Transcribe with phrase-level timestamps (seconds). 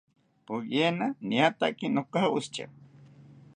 [0.45, 2.65] Poyena niatakite nokashitya